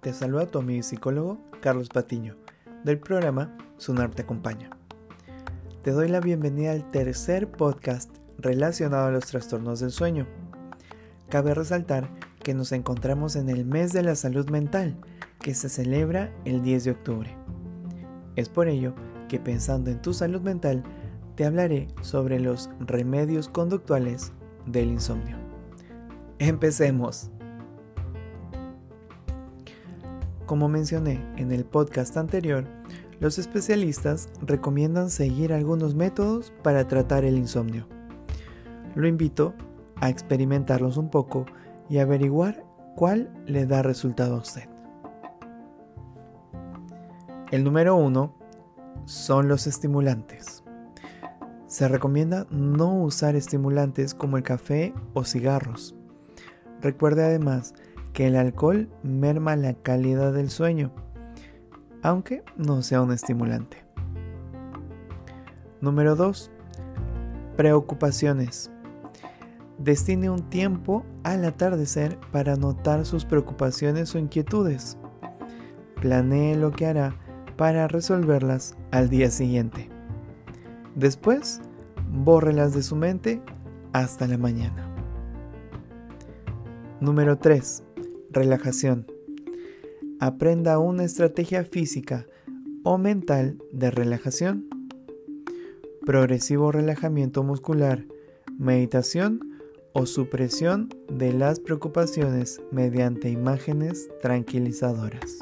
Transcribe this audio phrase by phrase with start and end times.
[0.00, 2.36] Te saluda tu amigo y psicólogo Carlos Patiño
[2.84, 4.70] del programa Sunar te acompaña.
[5.82, 8.08] Te doy la bienvenida al tercer podcast
[8.38, 10.26] relacionado a los trastornos del sueño.
[11.28, 12.08] Cabe resaltar
[12.44, 14.96] que nos encontramos en el mes de la salud mental
[15.40, 17.36] que se celebra el 10 de octubre.
[18.36, 18.94] Es por ello
[19.28, 20.84] que pensando en tu salud mental,
[21.34, 24.32] te hablaré sobre los remedios conductuales
[24.64, 25.36] del insomnio.
[26.38, 27.32] Empecemos.
[30.48, 32.64] Como mencioné en el podcast anterior,
[33.20, 37.86] los especialistas recomiendan seguir algunos métodos para tratar el insomnio.
[38.94, 39.52] Lo invito
[39.96, 41.44] a experimentarlos un poco
[41.90, 42.64] y averiguar
[42.96, 44.70] cuál le da resultado a usted.
[47.50, 48.34] El número uno
[49.04, 50.64] son los estimulantes.
[51.66, 55.94] Se recomienda no usar estimulantes como el café o cigarros.
[56.80, 57.74] Recuerde además
[58.12, 60.92] que el alcohol merma la calidad del sueño,
[62.02, 63.84] aunque no sea un estimulante.
[65.80, 66.50] Número 2.
[67.56, 68.70] Preocupaciones.
[69.78, 74.98] Destine un tiempo al atardecer para anotar sus preocupaciones o inquietudes.
[76.00, 77.14] Planee lo que hará
[77.56, 79.88] para resolverlas al día siguiente.
[80.96, 81.60] Después,
[82.10, 83.40] bórrelas de su mente
[83.92, 84.88] hasta la mañana.
[87.00, 87.84] Número 3
[88.38, 89.06] relajación.
[90.20, 92.26] Aprenda una estrategia física
[92.84, 94.66] o mental de relajación.
[96.06, 98.04] Progresivo relajamiento muscular,
[98.58, 99.40] meditación
[99.92, 105.38] o supresión de las preocupaciones mediante imágenes tranquilizadoras.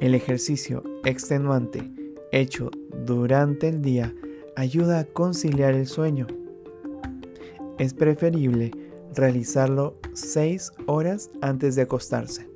[0.00, 1.90] El ejercicio extenuante
[2.32, 2.70] hecho
[3.04, 4.14] durante el día
[4.56, 6.26] ayuda a conciliar el sueño.
[7.78, 8.72] Es preferible
[9.14, 12.48] realizarlo 6 horas antes de acostarse.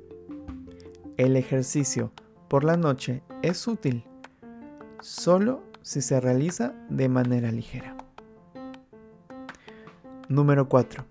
[1.17, 2.11] El ejercicio
[2.47, 4.05] por la noche es útil
[4.99, 7.95] solo si se realiza de manera ligera.
[10.27, 11.05] Número 4.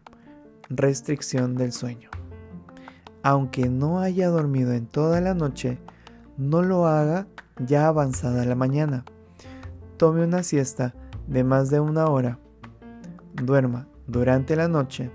[0.69, 2.11] Restricción del sueño.
[3.23, 5.79] Aunque no haya dormido en toda la noche,
[6.37, 7.27] no lo haga
[7.59, 9.05] ya avanzada la mañana.
[9.97, 10.95] Tome una siesta
[11.29, 12.39] de más de una hora.
[13.35, 15.11] Duerma durante la noche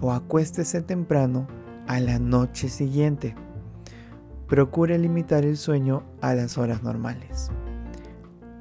[0.00, 1.46] o acuéstese temprano
[1.86, 3.34] a la noche siguiente.
[4.46, 7.50] Procure limitar el sueño a las horas normales.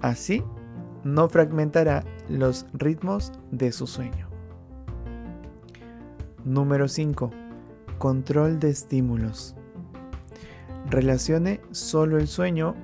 [0.01, 0.43] Así,
[1.03, 4.27] no fragmentará los ritmos de su sueño.
[6.45, 7.31] Número 5.
[7.97, 9.55] Control de estímulos.
[10.89, 12.75] Relacione solo el sueño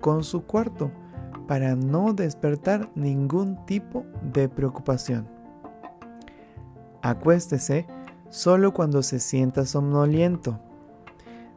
[0.00, 0.90] con su cuarto
[1.46, 5.28] para no despertar ningún tipo de preocupación.
[7.02, 7.86] Acuéstese
[8.30, 10.58] solo cuando se sienta somnoliento.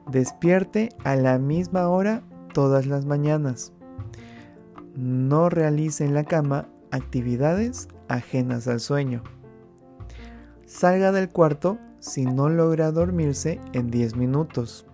[0.09, 2.23] Despierte a la misma hora
[2.53, 3.73] todas las mañanas.
[4.95, 9.23] No realice en la cama actividades ajenas al sueño.
[10.65, 14.85] Salga del cuarto si no logra dormirse en 10 minutos.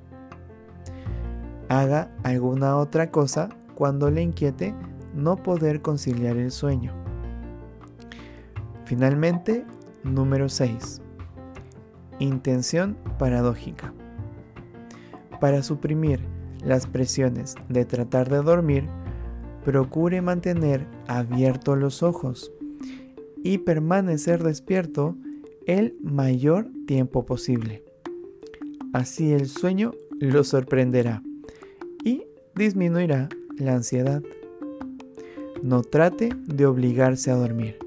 [1.70, 4.74] Haga alguna otra cosa cuando le inquiete
[5.14, 6.94] no poder conciliar el sueño.
[8.86, 9.66] Finalmente,
[10.04, 11.02] número 6
[12.20, 13.94] Intención paradójica.
[15.40, 16.20] Para suprimir
[16.64, 18.86] las presiones de tratar de dormir,
[19.64, 22.52] procure mantener abiertos los ojos
[23.44, 25.16] y permanecer despierto
[25.68, 27.84] el mayor tiempo posible.
[28.94, 31.22] Así el sueño lo sorprenderá
[32.04, 32.24] y
[32.56, 34.24] disminuirá la ansiedad.
[35.62, 37.78] No trate de obligarse a dormir,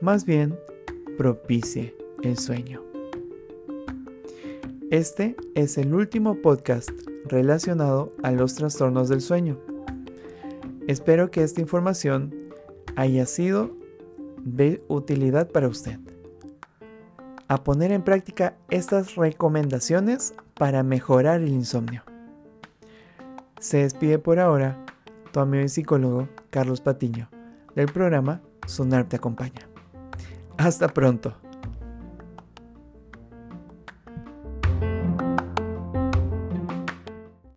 [0.00, 0.54] más bien
[1.16, 2.93] propicie el sueño.
[4.90, 6.90] Este es el último podcast
[7.24, 9.58] relacionado a los trastornos del sueño.
[10.86, 12.34] Espero que esta información
[12.94, 13.76] haya sido
[14.38, 15.98] de utilidad para usted.
[17.48, 22.02] A poner en práctica estas recomendaciones para mejorar el insomnio.
[23.58, 24.84] Se despide por ahora
[25.32, 27.28] tu amigo y psicólogo Carlos Patiño
[27.74, 29.68] del programa Sonar te acompaña.
[30.56, 31.34] Hasta pronto.